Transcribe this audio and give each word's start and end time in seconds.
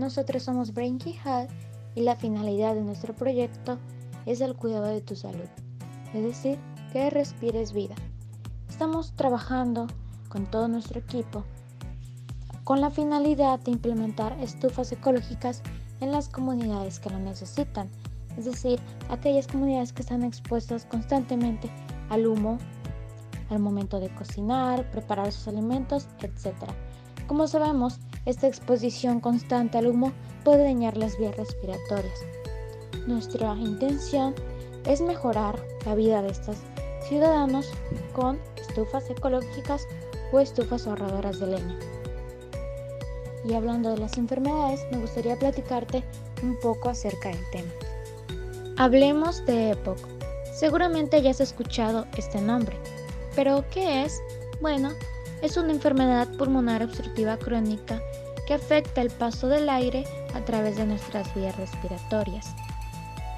Nosotros 0.00 0.44
somos 0.44 0.72
Brain 0.72 0.98
Hall 1.26 1.46
y 1.94 2.00
la 2.00 2.16
finalidad 2.16 2.74
de 2.74 2.80
nuestro 2.80 3.14
proyecto 3.14 3.78
es 4.24 4.40
el 4.40 4.56
cuidado 4.56 4.86
de 4.86 5.02
tu 5.02 5.14
salud, 5.14 5.44
es 6.14 6.22
decir, 6.22 6.58
que 6.90 7.10
respires 7.10 7.74
vida. 7.74 7.94
Estamos 8.66 9.12
trabajando 9.12 9.88
con 10.30 10.50
todo 10.50 10.68
nuestro 10.68 11.00
equipo 11.00 11.44
con 12.64 12.80
la 12.80 12.90
finalidad 12.90 13.60
de 13.60 13.72
implementar 13.72 14.32
estufas 14.40 14.90
ecológicas 14.90 15.62
en 16.00 16.12
las 16.12 16.30
comunidades 16.30 16.98
que 16.98 17.10
lo 17.10 17.18
necesitan, 17.18 17.90
es 18.38 18.46
decir, 18.46 18.80
aquellas 19.10 19.48
comunidades 19.48 19.92
que 19.92 20.00
están 20.00 20.22
expuestas 20.22 20.86
constantemente 20.86 21.70
al 22.08 22.26
humo 22.26 22.56
al 23.50 23.58
momento 23.58 24.00
de 24.00 24.08
cocinar, 24.14 24.90
preparar 24.92 25.30
sus 25.30 25.48
alimentos, 25.48 26.08
etc. 26.22 26.54
Como 27.26 27.46
sabemos, 27.46 28.00
esta 28.26 28.46
exposición 28.46 29.20
constante 29.20 29.78
al 29.78 29.86
humo 29.86 30.12
puede 30.44 30.64
dañar 30.64 30.96
las 30.96 31.18
vías 31.18 31.36
respiratorias. 31.36 32.20
Nuestra 33.06 33.54
intención 33.56 34.34
es 34.86 35.00
mejorar 35.00 35.58
la 35.86 35.94
vida 35.94 36.22
de 36.22 36.30
estos 36.30 36.56
ciudadanos 37.08 37.70
con 38.12 38.38
estufas 38.56 39.08
ecológicas 39.10 39.86
o 40.32 40.40
estufas 40.40 40.86
ahorradoras 40.86 41.40
de 41.40 41.46
leña. 41.46 41.78
Y 43.44 43.54
hablando 43.54 43.90
de 43.90 43.98
las 43.98 44.18
enfermedades, 44.18 44.84
me 44.90 44.98
gustaría 44.98 45.36
platicarte 45.36 46.04
un 46.42 46.58
poco 46.60 46.90
acerca 46.90 47.30
del 47.30 47.50
tema. 47.50 47.72
Hablemos 48.76 49.44
de 49.46 49.70
EPOC. 49.70 49.98
Seguramente 50.54 51.22
ya 51.22 51.30
has 51.30 51.40
escuchado 51.40 52.06
este 52.16 52.40
nombre, 52.40 52.76
pero 53.34 53.64
¿qué 53.70 54.04
es? 54.04 54.20
Bueno, 54.60 54.90
es 55.42 55.56
una 55.56 55.72
enfermedad 55.72 56.28
pulmonar 56.36 56.82
obstructiva 56.82 57.36
crónica 57.36 58.00
que 58.46 58.54
afecta 58.54 59.00
el 59.00 59.10
paso 59.10 59.48
del 59.48 59.68
aire 59.68 60.04
a 60.34 60.44
través 60.44 60.76
de 60.76 60.86
nuestras 60.86 61.32
vías 61.34 61.56
respiratorias. 61.56 62.54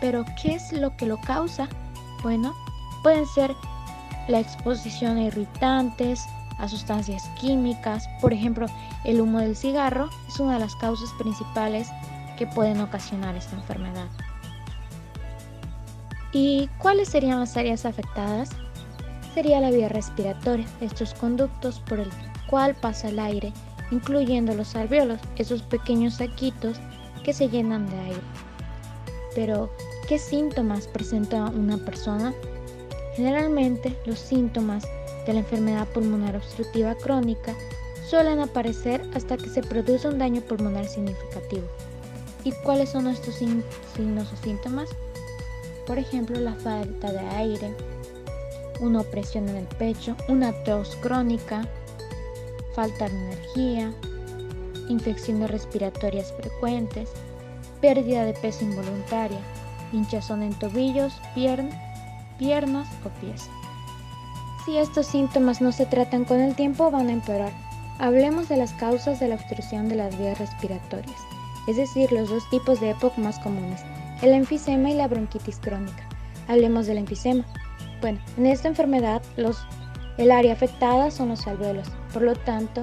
Pero 0.00 0.24
¿qué 0.40 0.54
es 0.54 0.72
lo 0.72 0.96
que 0.96 1.06
lo 1.06 1.20
causa? 1.20 1.68
Bueno, 2.22 2.54
pueden 3.02 3.26
ser 3.26 3.54
la 4.28 4.40
exposición 4.40 5.16
a 5.16 5.22
irritantes, 5.24 6.24
a 6.58 6.68
sustancias 6.68 7.28
químicas, 7.40 8.08
por 8.20 8.32
ejemplo, 8.32 8.66
el 9.04 9.20
humo 9.20 9.40
del 9.40 9.56
cigarro 9.56 10.08
es 10.28 10.38
una 10.38 10.54
de 10.54 10.60
las 10.60 10.76
causas 10.76 11.10
principales 11.18 11.88
que 12.38 12.46
pueden 12.46 12.80
ocasionar 12.80 13.34
esta 13.36 13.56
enfermedad. 13.56 14.06
¿Y 16.32 16.68
cuáles 16.78 17.08
serían 17.08 17.40
las 17.40 17.56
áreas 17.56 17.84
afectadas? 17.84 18.50
Sería 19.34 19.60
la 19.60 19.70
vía 19.70 19.88
respiratoria, 19.88 20.66
estos 20.80 21.14
conductos 21.14 21.80
por 21.80 22.00
el 22.00 22.10
cual 22.48 22.74
pasa 22.74 23.08
el 23.08 23.18
aire, 23.18 23.52
incluyendo 23.90 24.54
los 24.54 24.76
alveolos, 24.76 25.20
esos 25.36 25.62
pequeños 25.62 26.14
saquitos 26.14 26.78
que 27.24 27.32
se 27.32 27.48
llenan 27.48 27.88
de 27.88 27.98
aire. 27.98 28.20
Pero, 29.34 29.70
¿qué 30.06 30.18
síntomas 30.18 30.86
presenta 30.86 31.46
una 31.46 31.78
persona? 31.78 32.34
Generalmente, 33.14 33.96
los 34.04 34.18
síntomas 34.18 34.84
de 35.26 35.32
la 35.32 35.38
enfermedad 35.40 35.88
pulmonar 35.88 36.36
obstructiva 36.36 36.94
crónica 36.96 37.54
suelen 38.08 38.40
aparecer 38.40 39.02
hasta 39.14 39.38
que 39.38 39.48
se 39.48 39.62
produce 39.62 40.08
un 40.08 40.18
daño 40.18 40.42
pulmonar 40.42 40.86
significativo. 40.86 41.66
¿Y 42.44 42.52
cuáles 42.64 42.90
son 42.90 43.06
estos 43.06 43.36
signos 43.36 44.32
o 44.32 44.36
síntomas? 44.44 44.90
Por 45.86 45.98
ejemplo, 45.98 46.38
la 46.38 46.54
falta 46.54 47.12
de 47.12 47.20
aire, 47.20 47.74
una 48.82 49.00
opresión 49.00 49.48
en 49.48 49.56
el 49.56 49.66
pecho, 49.66 50.16
una 50.28 50.52
tos 50.64 50.96
crónica, 50.96 51.66
falta 52.74 53.08
de 53.08 53.16
energía, 53.16 53.92
infecciones 54.88 55.50
respiratorias 55.50 56.32
frecuentes, 56.32 57.08
pérdida 57.80 58.24
de 58.24 58.34
peso 58.34 58.64
involuntaria, 58.64 59.40
hinchazón 59.92 60.42
en 60.42 60.54
tobillos, 60.54 61.14
piernas 61.34 62.88
o 63.04 63.08
pies. 63.20 63.48
Si 64.64 64.76
estos 64.76 65.06
síntomas 65.06 65.60
no 65.60 65.72
se 65.72 65.86
tratan 65.86 66.24
con 66.24 66.40
el 66.40 66.54
tiempo, 66.54 66.90
van 66.90 67.08
a 67.08 67.12
empeorar. 67.12 67.52
Hablemos 67.98 68.48
de 68.48 68.56
las 68.56 68.72
causas 68.74 69.20
de 69.20 69.28
la 69.28 69.36
obstrucción 69.36 69.88
de 69.88 69.96
las 69.96 70.16
vías 70.18 70.38
respiratorias, 70.38 71.20
es 71.68 71.76
decir, 71.76 72.10
los 72.10 72.30
dos 72.30 72.48
tipos 72.50 72.80
de 72.80 72.90
EPOC 72.90 73.16
más 73.18 73.38
comunes, 73.38 73.80
el 74.22 74.32
enfisema 74.32 74.90
y 74.90 74.94
la 74.94 75.08
bronquitis 75.08 75.58
crónica. 75.58 76.08
Hablemos 76.48 76.86
del 76.86 76.98
enfisema. 76.98 77.44
Bueno, 78.02 78.18
en 78.36 78.46
esta 78.46 78.66
enfermedad 78.66 79.22
los, 79.36 79.64
el 80.18 80.32
área 80.32 80.52
afectada 80.52 81.12
son 81.12 81.28
los 81.28 81.46
alveolos, 81.46 81.88
por 82.12 82.22
lo 82.22 82.34
tanto, 82.34 82.82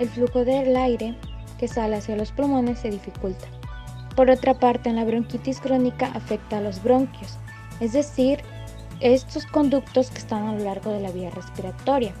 el 0.00 0.08
flujo 0.08 0.44
del 0.44 0.76
aire 0.76 1.16
que 1.56 1.68
sale 1.68 1.96
hacia 1.96 2.16
los 2.16 2.32
pulmones 2.32 2.80
se 2.80 2.90
dificulta. 2.90 3.46
Por 4.16 4.28
otra 4.28 4.54
parte, 4.54 4.90
en 4.90 4.96
la 4.96 5.04
bronquitis 5.04 5.60
crónica 5.60 6.10
afecta 6.14 6.58
a 6.58 6.60
los 6.60 6.82
bronquios, 6.82 7.38
es 7.78 7.92
decir, 7.92 8.40
estos 8.98 9.46
conductos 9.46 10.10
que 10.10 10.18
están 10.18 10.48
a 10.48 10.52
lo 10.54 10.64
largo 10.64 10.90
de 10.90 11.00
la 11.00 11.12
vía 11.12 11.30
respiratoria. 11.30 12.12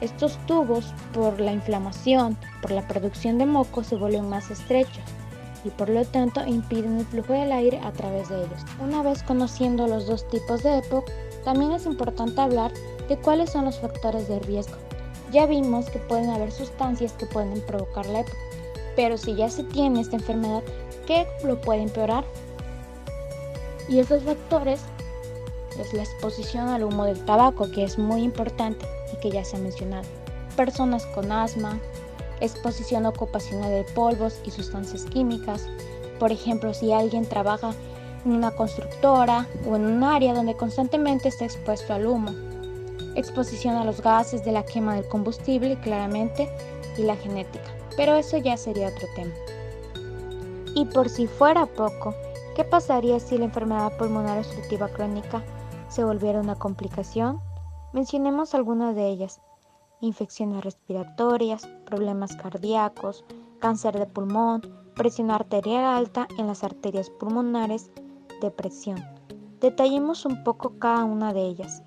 Estos 0.00 0.36
tubos, 0.46 0.92
por 1.14 1.40
la 1.40 1.52
inflamación, 1.52 2.36
por 2.60 2.72
la 2.72 2.86
producción 2.88 3.38
de 3.38 3.46
moco, 3.46 3.84
se 3.84 3.94
vuelven 3.94 4.28
más 4.28 4.50
estrechos 4.50 5.04
y 5.64 5.70
por 5.70 5.88
lo 5.88 6.04
tanto 6.04 6.44
impiden 6.44 6.98
el 6.98 7.06
flujo 7.06 7.32
del 7.32 7.52
aire 7.52 7.80
a 7.84 7.92
través 7.92 8.28
de 8.28 8.38
ellos. 8.38 8.64
Una 8.80 9.02
vez 9.02 9.22
conociendo 9.22 9.86
los 9.86 10.06
dos 10.06 10.28
tipos 10.28 10.62
de 10.62 10.78
EPOC, 10.78 11.10
también 11.48 11.72
es 11.72 11.86
importante 11.86 12.42
hablar 12.42 12.74
de 13.08 13.16
cuáles 13.16 13.48
son 13.52 13.64
los 13.64 13.78
factores 13.78 14.28
de 14.28 14.38
riesgo. 14.40 14.76
Ya 15.32 15.46
vimos 15.46 15.88
que 15.88 15.98
pueden 15.98 16.28
haber 16.28 16.52
sustancias 16.52 17.14
que 17.14 17.24
pueden 17.24 17.62
provocar 17.62 18.04
la 18.04 18.20
EPOC, 18.20 18.36
pero 18.96 19.16
si 19.16 19.34
ya 19.34 19.48
se 19.48 19.64
tiene 19.64 20.02
esta 20.02 20.16
enfermedad, 20.16 20.62
¿qué 21.06 21.26
lo 21.44 21.58
puede 21.58 21.80
empeorar? 21.80 22.22
Y 23.88 23.98
estos 23.98 24.24
factores 24.24 24.82
es 25.80 25.90
la 25.94 26.02
exposición 26.02 26.68
al 26.68 26.84
humo 26.84 27.06
del 27.06 27.24
tabaco, 27.24 27.70
que 27.70 27.82
es 27.82 27.96
muy 27.96 28.24
importante 28.24 28.84
y 29.14 29.16
que 29.20 29.30
ya 29.30 29.42
se 29.42 29.56
ha 29.56 29.60
mencionado. 29.60 30.06
Personas 30.54 31.06
con 31.06 31.32
asma, 31.32 31.80
exposición 32.42 33.06
ocupacional 33.06 33.70
de 33.70 33.84
polvos 33.94 34.38
y 34.44 34.50
sustancias 34.50 35.06
químicas. 35.06 35.66
Por 36.18 36.30
ejemplo, 36.30 36.74
si 36.74 36.92
alguien 36.92 37.24
trabaja 37.24 37.72
en 38.24 38.32
una 38.32 38.50
constructora 38.50 39.46
o 39.68 39.76
en 39.76 39.86
un 39.86 40.02
área 40.02 40.34
donde 40.34 40.56
constantemente 40.56 41.28
está 41.28 41.44
expuesto 41.44 41.94
al 41.94 42.06
humo. 42.06 42.30
Exposición 43.14 43.76
a 43.76 43.84
los 43.84 44.00
gases 44.00 44.44
de 44.44 44.52
la 44.52 44.64
quema 44.64 44.94
del 44.94 45.08
combustible, 45.08 45.78
claramente, 45.80 46.48
y 46.96 47.02
la 47.02 47.16
genética. 47.16 47.70
Pero 47.96 48.14
eso 48.14 48.36
ya 48.36 48.56
sería 48.56 48.88
otro 48.88 49.08
tema. 49.14 49.32
Y 50.74 50.84
por 50.86 51.08
si 51.08 51.26
fuera 51.26 51.66
poco, 51.66 52.14
¿qué 52.54 52.64
pasaría 52.64 53.18
si 53.20 53.38
la 53.38 53.46
enfermedad 53.46 53.96
pulmonar 53.96 54.38
obstructiva 54.38 54.88
crónica 54.88 55.42
se 55.88 56.04
volviera 56.04 56.40
una 56.40 56.54
complicación, 56.54 57.40
mencionemos 57.92 58.54
algunas 58.54 58.94
de 58.94 59.08
ellas. 59.08 59.40
Infecciones 60.00 60.62
respiratorias, 60.62 61.66
problemas 61.86 62.36
cardíacos, 62.36 63.24
cáncer 63.58 63.98
de 63.98 64.06
pulmón, 64.06 64.62
presión 64.94 65.30
arterial 65.30 65.84
alta 65.84 66.28
en 66.38 66.46
las 66.46 66.62
arterias 66.62 67.10
pulmonares, 67.10 67.90
depresión. 68.40 69.02
Detallemos 69.60 70.24
un 70.24 70.44
poco 70.44 70.78
cada 70.78 71.04
una 71.04 71.32
de 71.32 71.42
ellas. 71.42 71.82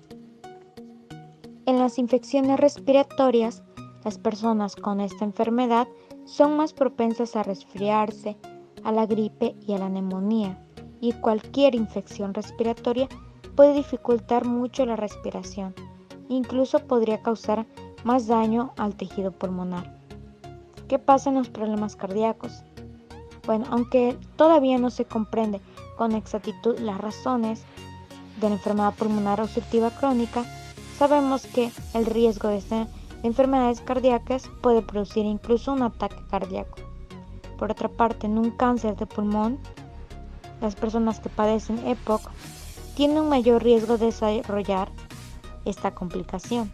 En 1.66 1.78
las 1.78 1.98
infecciones 1.98 2.58
respiratorias, 2.58 3.62
las 4.04 4.18
personas 4.18 4.76
con 4.76 5.00
esta 5.00 5.24
enfermedad 5.24 5.86
son 6.24 6.56
más 6.56 6.72
propensas 6.72 7.36
a 7.36 7.42
resfriarse, 7.42 8.36
a 8.84 8.92
la 8.92 9.06
gripe 9.06 9.54
y 9.66 9.74
a 9.74 9.78
la 9.78 9.88
neumonía, 9.88 10.58
y 11.00 11.12
cualquier 11.12 11.74
infección 11.74 12.34
respiratoria 12.34 13.08
puede 13.54 13.74
dificultar 13.74 14.44
mucho 14.44 14.84
la 14.86 14.96
respiración, 14.96 15.74
incluso 16.28 16.80
podría 16.80 17.22
causar 17.22 17.66
más 18.04 18.26
daño 18.26 18.72
al 18.76 18.96
tejido 18.96 19.30
pulmonar. 19.32 19.98
¿Qué 20.88 20.98
pasa 20.98 21.30
en 21.30 21.36
los 21.36 21.48
problemas 21.48 21.96
cardíacos? 21.96 22.64
Bueno, 23.46 23.66
aunque 23.70 24.16
todavía 24.36 24.78
no 24.78 24.90
se 24.90 25.04
comprende 25.04 25.60
con 26.02 26.16
exactitud 26.16 26.80
las 26.80 26.98
razones 26.98 27.62
de 28.40 28.48
la 28.48 28.56
enfermedad 28.56 28.92
pulmonar 28.94 29.40
obstructiva 29.40 29.90
crónica, 29.90 30.44
sabemos 30.98 31.46
que 31.46 31.70
el 31.94 32.06
riesgo 32.06 32.48
de, 32.48 32.60
de 32.60 32.88
enfermedades 33.22 33.80
cardíacas 33.80 34.50
puede 34.62 34.82
producir 34.82 35.24
incluso 35.24 35.72
un 35.72 35.84
ataque 35.84 36.16
cardíaco. 36.28 36.76
Por 37.56 37.70
otra 37.70 37.88
parte, 37.88 38.26
en 38.26 38.36
un 38.36 38.50
cáncer 38.50 38.96
de 38.96 39.06
pulmón, 39.06 39.60
las 40.60 40.74
personas 40.74 41.20
que 41.20 41.28
padecen 41.28 41.78
EPOC 41.86 42.20
tiene 42.96 43.20
un 43.20 43.28
mayor 43.28 43.62
riesgo 43.62 43.96
de 43.96 44.06
desarrollar 44.06 44.90
esta 45.64 45.94
complicación. 45.94 46.72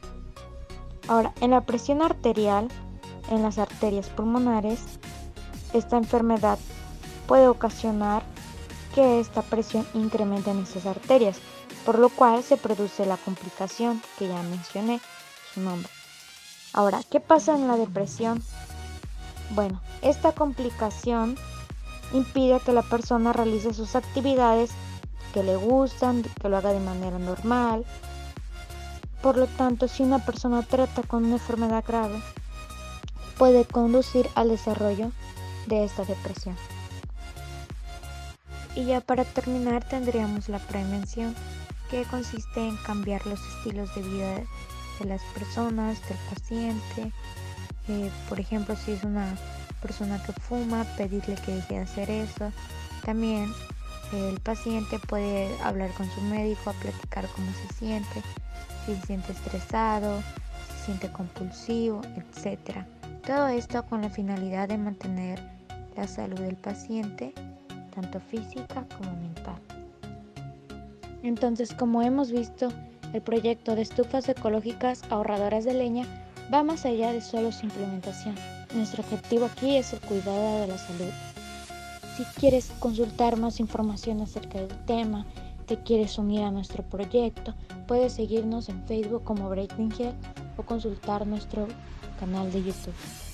Ahora, 1.07 1.35
en 1.43 1.51
la 1.51 1.67
presión 1.67 2.01
arterial, 2.01 2.69
en 3.31 3.43
las 3.43 3.59
arterias 3.59 4.09
pulmonares, 4.09 4.99
esta 5.75 5.99
enfermedad 5.99 6.59
puede 7.27 7.47
ocasionar 7.47 8.23
que 8.99 9.21
esta 9.21 9.43
presión 9.43 9.87
incremente 9.95 10.51
en 10.51 10.59
estas 10.59 10.85
arterias, 10.85 11.39
por 11.87 12.01
lo 12.01 12.09
cual 12.09 12.43
se 12.43 12.57
produce 12.57 13.07
la 13.07 13.17
complicación 13.17 14.03
que 14.19 14.27
ya 14.27 14.43
mencioné 14.43 15.01
su 15.55 15.61
nombre. 15.61 15.89
Ahora, 16.73 17.03
¿qué 17.09 17.21
pasa 17.21 17.55
en 17.55 17.69
la 17.69 17.77
depresión? 17.77 18.43
Bueno, 19.51 19.81
esta 20.03 20.33
complicación 20.33 21.37
impide 22.13 22.59
que 22.59 22.73
la 22.73 22.83
persona 22.83 23.33
realice 23.33 23.73
sus 23.73 23.95
actividades 23.95 24.73
que 25.33 25.45
le 25.45 25.55
gustan, 25.55 26.25
que 26.25 26.49
lo 26.49 26.57
haga 26.57 26.73
de 26.73 26.81
manera 26.81 27.21
normal. 27.21 27.85
Por 29.23 29.37
lo 29.37 29.47
tanto, 29.47 29.87
si 29.87 30.03
una 30.03 30.19
persona 30.27 30.65
trata 30.65 31.05
con 31.05 31.25
una 31.25 31.35
enfermedad 31.35 31.85
grave, 31.87 32.21
puede 33.39 33.65
conducir 33.65 34.29
al 34.35 34.49
desarrollo 34.49 35.13
de 35.69 35.85
esta 35.85 36.05
depresión. 36.05 36.57
Y 38.75 38.85
ya 38.85 39.01
para 39.01 39.25
terminar 39.25 39.83
tendríamos 39.85 40.49
la 40.49 40.59
prevención, 40.59 41.35
que 41.91 42.05
consiste 42.05 42.69
en 42.69 42.77
cambiar 42.79 43.27
los 43.27 43.41
estilos 43.41 43.95
de 43.95 44.03
vida 44.03 44.35
de 44.99 45.05
las 45.07 45.23
personas, 45.35 45.99
del 46.09 46.19
paciente. 46.31 47.13
Eh, 47.89 48.11
por 48.29 48.39
ejemplo, 48.39 48.77
si 48.77 48.93
es 48.93 49.05
una 49.05 49.37
persona 49.81 50.23
que 50.23 50.33
fuma, 50.33 50.85
pedirle 50.97 51.37
que 51.37 51.55
deje 51.55 51.75
de 51.75 51.81
hacer 51.81 52.11
eso. 52.11 52.53
También 53.05 53.53
el 54.13 54.41
paciente 54.41 54.99
puede 54.99 55.51
hablar 55.63 55.91
con 55.93 56.11
su 56.11 56.21
médico, 56.23 56.71
a 56.71 56.73
platicar 56.75 57.27
cómo 57.35 57.51
se 57.53 57.75
siente, 57.75 58.23
si 58.85 58.95
se 58.95 59.07
siente 59.07 59.33
estresado, 59.33 60.21
si 60.21 60.79
se 60.79 60.85
siente 60.87 61.13
compulsivo, 61.13 62.03
etc. 62.17 62.85
Todo 63.27 63.49
esto 63.49 63.85
con 63.85 64.03
la 64.03 64.11
finalidad 64.11 64.69
de 64.69 64.79
mantener 64.79 65.43
la 65.97 66.07
salud 66.07 66.39
del 66.39 66.57
paciente, 66.57 67.35
tanto 68.01 68.21
física 68.21 68.87
como 68.97 69.11
mental. 69.17 69.59
Entonces, 71.25 71.75
como 71.75 72.03
hemos 72.03 72.31
visto, 72.31 72.69
el 73.13 73.23
proyecto 73.23 73.75
de 73.75 73.83
estufas 73.83 74.29
ecológicas 74.29 75.03
ahorradoras 75.11 75.65
de 75.65 75.75
leña 75.75 76.07
va 76.53 76.63
más 76.63 76.85
allá 76.85 77.13
de 77.13 77.21
solo 77.21 77.51
su 77.51 77.67
implementación. 77.67 78.37
Nuestro 78.75 79.03
objetivo 79.03 79.47
aquí 79.47 79.77
es 79.77 79.93
el 79.93 80.01
cuidado 80.01 80.61
de 80.61 80.69
la 80.69 80.79
salud. 80.79 81.11
Si 82.17 82.25
quieres 82.39 82.71
consultar 82.79 83.37
más 83.37 83.59
información 83.59 84.21
acerca 84.21 84.59
del 84.59 84.77
tema, 84.85 85.27
te 85.67 85.77
quieres 85.83 86.19
unir 86.19 86.43
a 86.43 86.51
nuestro 86.51 86.83
proyecto, 86.85 87.55
puedes 87.87 88.13
seguirnos 88.13 88.69
en 88.69 88.83
Facebook 88.87 89.25
como 89.25 89.49
Breaking 89.49 89.93
Head 89.99 90.15
o 90.57 90.63
consultar 90.63 91.27
nuestro 91.27 91.67
canal 92.21 92.51
de 92.53 92.63
YouTube. 92.63 93.28